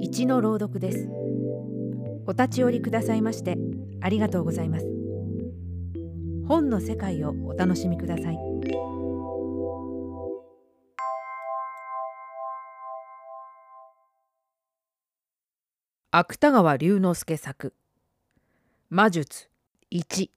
[0.00, 1.08] 一の朗読です。
[2.26, 3.56] お立ち寄りくださいまして
[4.00, 4.86] ありがとうございます。
[6.46, 8.38] 本の世界をお楽しみください。
[16.10, 17.74] 芥川龍之介作。
[18.88, 19.48] 魔術。
[19.92, 20.30] 1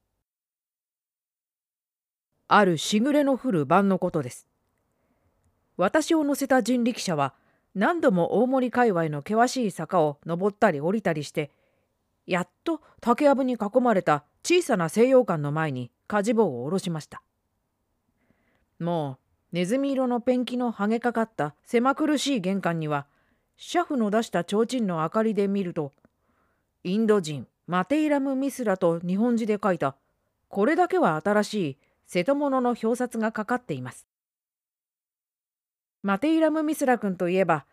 [2.47, 4.47] あるしぐれの降る晩のことです。
[5.77, 7.33] 私を乗せた人力車は
[7.79, 11.49] 何度も大森界隈の険しい坂を登ったり降りたりして
[12.27, 17.21] やっと竹やぶに囲まれた小さな西洋館の前に舵棒を下ろしました
[18.81, 19.17] も
[19.53, 23.07] うネズミ色のペンキの剥げかかった狭苦しい玄関には
[23.55, 25.93] シャフの出した提灯の明かりで見ると
[26.83, 29.95] インド人マテイラム・ミスラと日本字で書いた
[30.49, 31.77] これだけは新しい
[32.07, 34.08] 瀬戸物の表札がかかっています。
[36.01, 37.65] マテイラム・ミスラ君といえば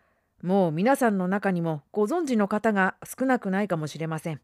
[0.42, 4.40] もう皆さんの中にもご存知の方が少なくないかもしれません。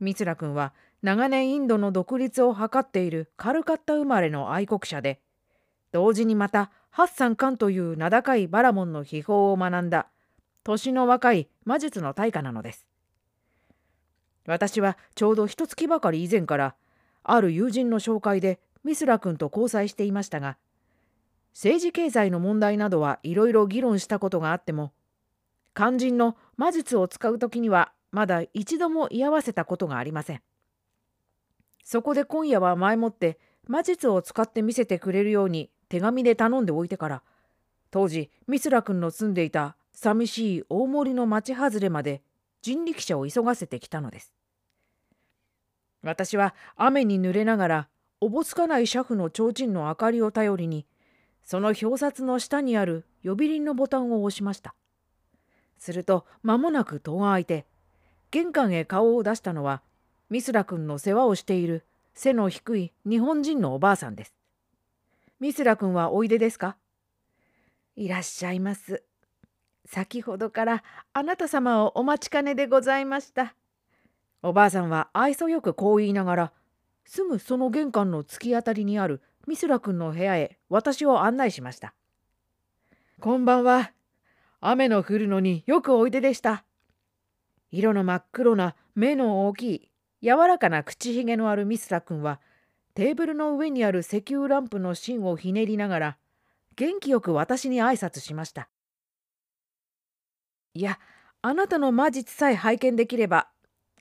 [0.00, 5.20] ミスラ君は長年インドの独立を図っているカルカッタ生まれの愛国者で
[5.92, 10.08] 同時にまたハッサン・カンという名高いバラモンの秘宝を学んだ
[10.64, 12.86] 年の若い魔術の大家なのです。
[14.46, 16.74] 私はちょうど一月ばかり以前から
[17.22, 20.58] ある友人の紹介でミスラ君と交際していましたが
[21.54, 24.92] 政治経済の問題などはいろいろ議論したことがあっても
[25.74, 30.42] 肝心の魔術を使う時にはまだ一度も居合わせたことがありません。
[31.82, 37.22] そこで今夜は前もって魔術を使って見せてくれるように手紙で頼んでおいてから
[37.90, 42.22] 当時ミスラ君の住んでいた寂しい大森の町外れまで
[42.62, 44.32] 人力車を急がせてきたのです。
[46.02, 47.88] 私は雨に濡れながら
[48.20, 50.86] おぼつかない車夫の提灯の明かりを頼りに
[51.44, 54.74] その表札の下にある呼び鈴のボタンを押しました。
[55.78, 57.66] すると間もなく戸が開いて
[58.30, 59.82] 玄関へ顔を出したのは
[60.30, 61.84] ミスラ君の世話をしている
[62.14, 64.34] 背の低い日本人のおばあさんです。
[65.38, 66.76] ミスラ君はおいでですか？
[67.96, 69.02] いらっしゃいます。
[69.86, 70.82] 先ほどから
[71.12, 73.54] あなた様をお待ちかねでございました。
[74.42, 76.52] おばあさんは愛想よくこう言いながら
[77.04, 81.94] すぐその玄関の突き当たりにあるミスラ君の部屋へ私を案内しました。
[83.20, 83.92] こんばんは。
[84.60, 86.64] 雨の降るのによくおいででした。
[87.70, 89.90] 色の真っ黒な目の大きい
[90.22, 92.40] 柔らかな口ひげのあるミスラ君は
[92.94, 96.16] テーブルの上にある石油ランプの芯をひねりながら
[96.76, 98.68] 元気よく私に挨拶しました。
[100.74, 100.98] いや、
[101.42, 103.48] あなたの魔術さえ拝見できれば、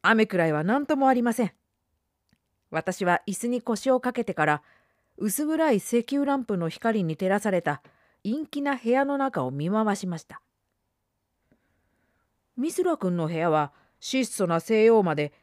[0.01, 1.51] 雨くらいは何ともありません。
[2.71, 4.63] 私は椅子に腰をかけてから、
[5.17, 7.81] 薄暗い石油ランプの光に照らされた
[8.23, 10.41] 陰気な部屋の中を見回しました。
[12.55, 15.33] ミスラ君の部屋は質素な西洋まで、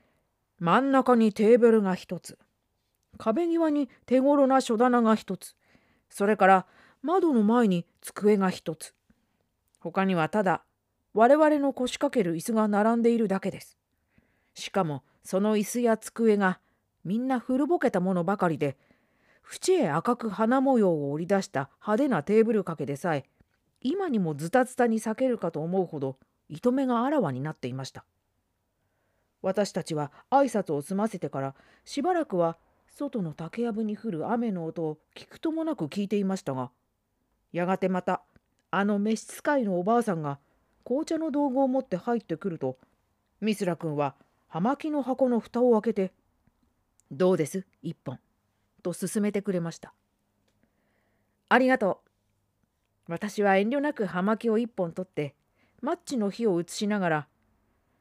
[0.59, 2.39] 真ん中にテーブルが一つ、
[3.17, 5.57] 壁際に手頃な書棚が一つ、
[6.11, 6.67] それから
[7.03, 8.95] 窓の前に机が一つ。
[9.81, 10.63] 他にはただ
[11.15, 13.77] 我々の腰掛ける椅子が並んでいるだけです。
[14.55, 16.61] しかもその椅子や机が
[17.05, 18.77] みんな古ぼけたものばかりで
[19.45, 23.25] 縁へ赤く花模様を織り出した派手なテーブル掛けでさえ
[23.81, 26.19] 今にもズタズタに裂けるかと思うほど
[26.49, 28.05] 糸目があらわになっていました。
[29.43, 32.59] 私たちは挨拶を済ませてからしばらくは
[32.89, 36.71] 外の竹やぶに降る雨の音を聞くともなく聞いていましたが
[37.53, 38.23] やがてまた
[38.71, 40.39] あの召使いのおばあさんが
[40.85, 42.77] 紅茶の道具を持って入ってくると
[43.41, 44.15] ミスラ君は
[44.49, 46.13] 葉巻の箱の蓋を開けて
[47.11, 47.65] 「どうです？
[47.83, 48.19] 一本」
[48.81, 49.93] と勧めてくれました。
[51.49, 52.11] ありがとう。
[53.13, 55.35] 私は遠慮なく葉巻を一本取って
[55.83, 57.27] マッチの火を移しながら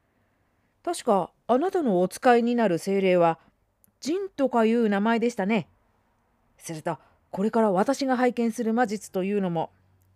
[0.84, 3.40] 「確かあなたのお使いになる精霊は
[3.98, 5.66] ジンとかいう名前でしたね」
[6.58, 6.98] すると
[7.32, 9.70] これから私が拝見する魔術というのも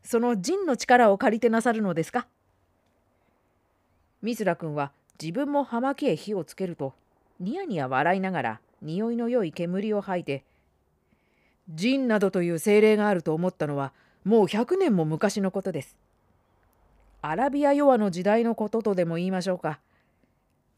[0.04, 2.28] そのジンの力を借りてなさるのですか？
[4.22, 6.94] ミスラ君は自分も葉巻へ火をつけると
[7.40, 10.44] ニヤニヤ笑いながら匂いの良い煙を吐いて
[11.68, 13.92] 「ジンなどという精霊があると思ったのは
[14.24, 15.96] もう100年も昔のことです。
[17.22, 19.80] アラビアヨアの時代のこととでも言いましょうか。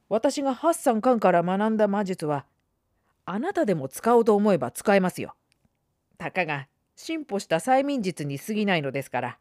[0.08, 2.46] 私がハッサンカンから学んだ魔術は
[3.24, 5.34] あなたでも使おうと思えば使えますよ。
[6.18, 9.38] たかが進歩した催眠術に過ぎないのですから。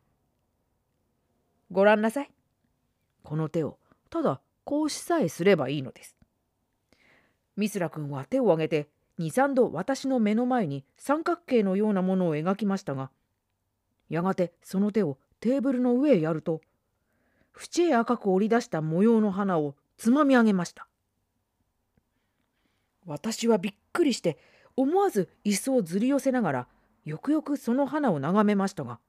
[1.71, 2.31] ご覧なさい。
[3.23, 3.77] この手を
[4.09, 6.15] ただこうしさえすればいいのです。
[7.55, 8.89] ミスラ君は手を挙げて
[9.19, 13.11] 23度私の目の前に三角形のようなものを描きましたが
[14.09, 16.61] やがてその手をテーブルの上へやると
[17.57, 20.87] 縁へ赤く織り出した模様の花をつまみ上げました
[23.05, 24.37] 私はびっくりして
[24.75, 26.67] 思わず椅子をずり寄せながら
[27.05, 28.99] よくよくその花を眺めましたが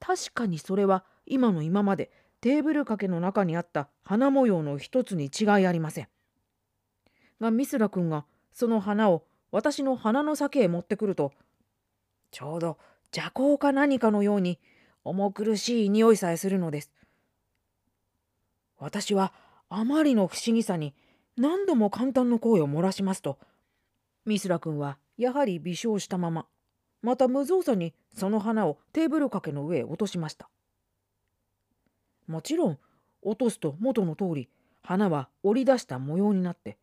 [0.00, 2.10] 確かにそれは今の今まで
[2.44, 6.08] テーブル掛けの中にあった花模様の一つに違いありません。
[7.40, 11.32] がミスラ君がその花を私の鼻の先へ持ってくると
[12.30, 12.78] ちょうど
[13.14, 14.58] 邪行か何かのように
[15.04, 16.90] 重苦しい匂いさえするのです。
[18.78, 19.32] 私は
[19.68, 20.94] あまりの不思議さに
[21.36, 23.38] 何度も簡単の声を漏らしますと
[24.24, 26.46] ミスラ君はやはり微笑したまま
[27.02, 30.48] また無造作にその花をテーブル掛けの上へ落としました
[32.26, 32.78] もちろん
[33.22, 34.48] 落とすと元の通り
[34.82, 36.78] 花は織り出した模様になって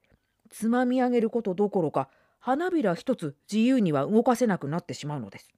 [0.51, 2.09] つまみ上げることどころか
[2.39, 5.49] 花びら一つ自由には動かせなくなってしまうのです。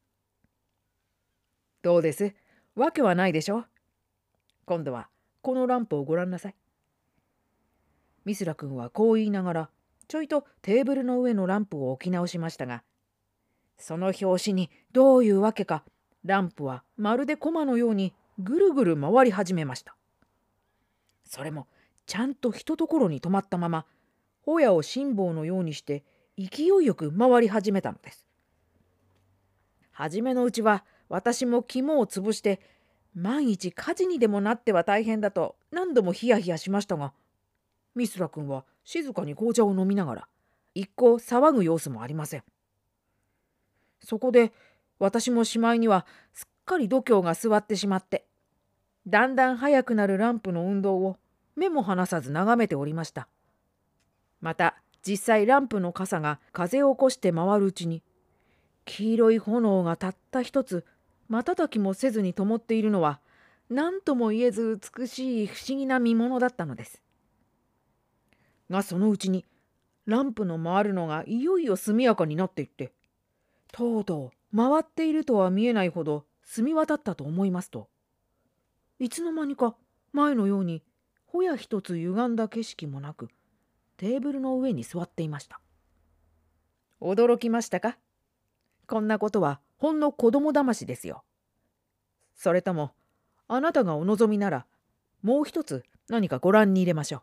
[1.82, 2.34] どうです？
[2.76, 3.66] わけはないでしょ？
[4.66, 5.10] 今度は
[5.42, 6.56] このランプをご覧なさい。
[8.24, 9.70] ミスラ君はこう言いながら
[10.08, 12.84] ちょいとテーブルの上のランプを置き直しましたが
[13.78, 15.84] その拍子にどういうわけか
[16.24, 19.96] ランプはまるでコマのようにぐるぐる回り始めました。
[21.26, 21.68] それも
[22.06, 23.86] ちゃんとひとところに止まったまま
[24.46, 26.04] ホヤを辛抱のようにして
[26.38, 28.28] 勢いよく回り始めたのです。
[29.92, 32.60] 初めのうちは私も肝を潰して
[33.16, 37.14] 万一火事にでもなっては大変だと何度もヒヤヒヤしましたが
[37.96, 40.28] ミスラ君は静かに紅茶を飲みながら
[40.74, 42.44] 一向騒ぐ様子もありません。
[44.02, 44.52] そこで
[45.00, 48.26] 私もしまいにはすっかり度胸が座ってしまって
[49.08, 51.18] だんだん速くなるランプの運動を
[51.56, 53.28] 目も離さず眺めておりました。
[54.44, 54.76] また
[55.08, 58.04] 実際ランプの傘が風を起こして回るうちに
[58.84, 60.86] 黄色い炎がたった一つ
[61.30, 63.22] 瞬きもせずに灯っているのは
[63.70, 67.02] 何とも言えず美しい不思議な見物だったのです。
[68.70, 69.46] がそのうちに
[70.06, 72.92] ランプの回るのがいよいよ速やかになっていって
[73.72, 77.88] とうとう回っているとは見えないほど澄み渡ったと思いますと
[79.00, 79.76] いつの間にか
[80.12, 80.84] 前のように
[81.26, 83.30] ほや一つ歪んだ景色もなく
[83.98, 85.60] テーブルの上に座っていました。
[87.02, 87.98] 驚きましたか？
[88.88, 91.24] こんなことはほんの子供だましですよ。
[92.36, 92.92] それとも
[93.48, 94.66] あなたがお望みなら
[95.22, 97.22] もう一つ何かご覧に入れましょう。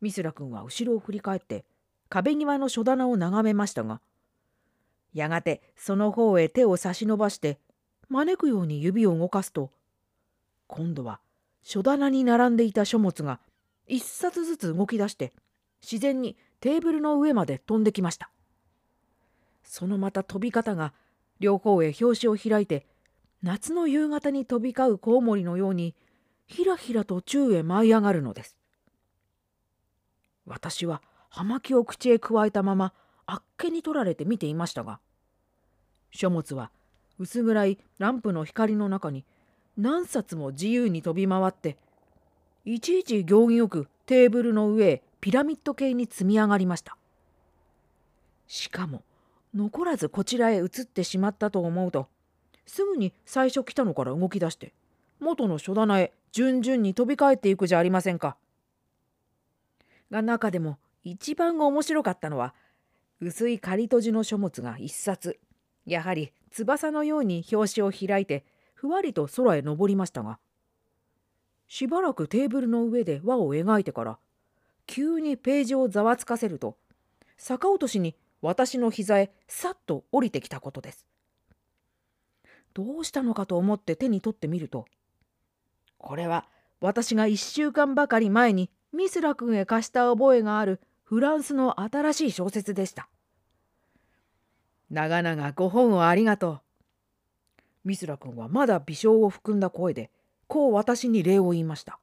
[0.00, 1.64] ミスラ君は後ろを振り返って
[2.08, 4.00] 壁際の書棚を眺めましたが
[5.14, 7.58] やがてその方へ手を差し伸ばして
[8.10, 9.70] 招くように指を動かすと
[10.66, 11.20] 今度は
[11.62, 13.40] 書棚に並んでいた書物が
[13.86, 15.32] 一冊ずつ動き出して
[15.82, 18.30] 自然にテーブルの上まで飛んできました。
[19.62, 20.92] そのまた飛び方が
[21.40, 22.86] 両方へ表紙を開いて
[23.42, 25.94] 夏の夕方に飛び交うコウモリのように
[26.46, 28.56] ひらひらと宙へ舞い上がるのです。
[30.46, 32.92] 私は葉巻を口へくわえたまま
[33.26, 35.00] あっけに取られて見ていましたが
[36.10, 36.70] 書物は
[37.18, 39.24] 薄暗いランプの光の中に
[39.76, 41.76] 何冊も自由に飛び回って
[42.64, 46.96] いちいち行儀よくテーブルの上へピラミッド形に積み上がりました
[48.46, 49.02] しかも
[49.54, 52.08] 残らずこちらへ移ってしまったと思うと
[52.66, 54.72] すぐに最初来たのから動き出して
[55.20, 58.36] 元の書棚へ順々に飛び帰っていくじゃありませんか。
[60.10, 62.54] が中でも一番面白かったのは
[63.20, 65.38] 薄い仮閉じの書物が一冊
[65.86, 70.38] やはり翼のように表紙を開いてふわりと空へ登りましたが
[71.68, 74.18] しばらくテーブルの上で輪を描いてから
[74.86, 76.76] 急にページをざわつかせると
[77.36, 81.06] 逆落としに私の膝へさっと降りてきたことです。
[82.74, 84.84] どうしたのかと思って手に取ってみると
[85.96, 86.44] これは
[86.80, 93.08] 私が1週間ばかり前にミスラ君へ貸した覚えがあるフランスの新しい小説でした。
[94.90, 96.60] 長々ご本をありがとう。
[97.84, 100.10] ミスラ君はまだ微笑を含んだ声で
[100.46, 101.98] こう私に礼を言いました。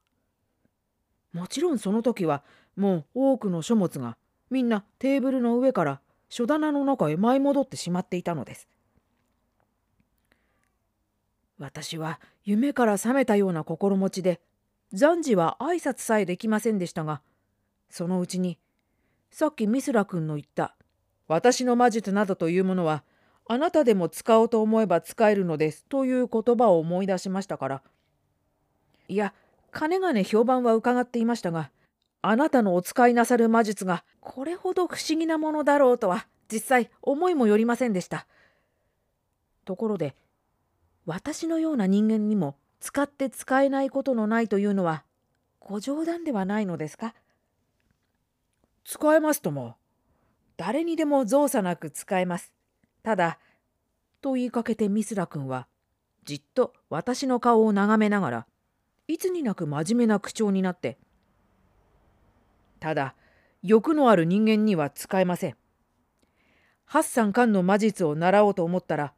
[1.33, 2.43] もちろんその時は
[2.75, 4.17] もう多くの書物が
[4.49, 8.67] みんなテーブルの上から書棚の中へ舞い戻ってしまっていたのです。
[11.57, 14.41] 私は夢から覚めたような心持ちで
[14.93, 17.21] 暫時は挨拶さえできませんでしたが
[17.89, 18.57] そのうちに
[19.29, 20.75] さっきミスラ君の言った
[21.29, 23.03] 「私の魔術などというものは
[23.47, 27.83] あなたでも使おうと思えば使えるのです」という言葉を思い出しましたから
[29.11, 29.33] いや
[29.71, 31.69] かねがね評判は伺っていましたが
[32.21, 38.25] あなたのお使いなさる魔術がこれほど不思議なものだろうとは実際思いもよりませんでした。
[39.65, 40.15] ところで
[41.05, 45.03] 私のような人間にも使って使えないことのないというのは
[45.59, 47.13] ご冗談ではないのですか？
[48.85, 49.75] 使えますとも。
[50.55, 52.53] 誰にでも造作なく使えます。
[53.03, 53.39] ただ、
[54.21, 55.67] と言いかけてミスラ君は、
[56.23, 58.47] じっと私の顔を眺めながら、
[59.07, 60.97] いつになく真面目な口調になって、
[62.79, 63.15] ただ、
[63.61, 65.55] 欲のある人間には使えません。
[66.85, 69.13] 八三巻の魔術を習おうと思ったら、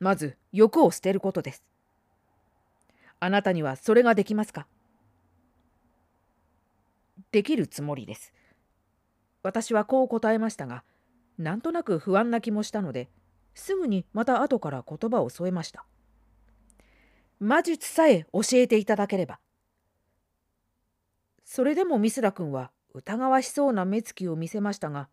[0.00, 1.64] まず欲を捨てることです。
[3.20, 4.66] あなたにはそれができますか？
[7.30, 8.32] できるつもりです。
[9.42, 10.82] 私はこう答えましたが、
[11.38, 13.08] なんとなく不安な気もしたので、
[13.54, 15.84] すぐにまた後から言葉を添えました。
[17.40, 19.38] 魔術さえ教えていただければ。
[21.44, 25.08] それでもミスラ君は疑わしそうな目つきを見せましたが、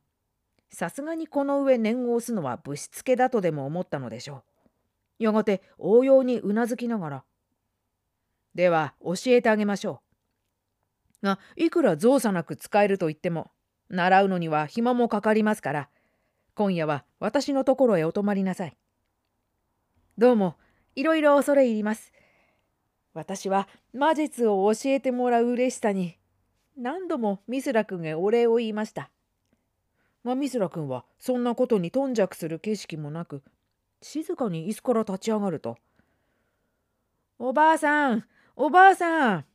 [0.71, 4.43] さすがにこの上念を押すのはぶしつけだとでも思ったのでしょ
[5.19, 5.23] う。
[5.23, 7.23] やがて応用にうなずきながら、
[8.55, 10.01] では教えてあげましょ
[11.21, 11.25] う。
[11.25, 13.51] が、いくら造作なく使えると言っても、
[13.89, 15.89] 習うのには暇もかかりますから、
[16.55, 18.77] 今夜は私のところへお泊まりなさい。
[20.17, 20.55] どうも、
[20.95, 22.11] いろいろ恐れ入ります。
[23.13, 26.17] 私は魔術を教えてもらう嬉しさに、
[26.77, 29.09] 何度もミスラ君へお礼を言いました。
[30.23, 33.43] まあ、ミスラ君はそんなことに頓着する景色もなく、
[34.01, 35.77] 静かに椅子から立ち上がると、
[37.39, 39.45] おばあさん、おばあさん、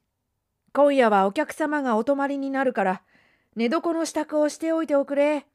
[0.73, 3.03] 今夜はお客様がお泊まりになるから、
[3.55, 5.47] 寝床の支度をしておいておくれ。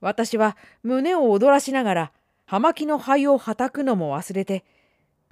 [0.00, 2.12] 私は胸を躍らしながら、
[2.50, 4.64] 葉巻の灰をはたくのも忘れて、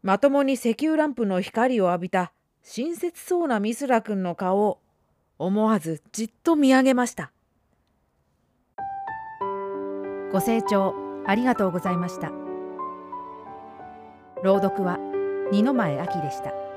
[0.03, 2.31] まともに石油ランプの光を浴びた
[2.63, 4.79] 親切そうなミスラ君の顔を
[5.37, 7.33] 思わずじっと見上げました。
[10.31, 10.95] ご清聴
[11.27, 12.31] ありがとうございました。
[14.45, 14.99] 朗読は
[15.51, 16.68] 二の前明でした。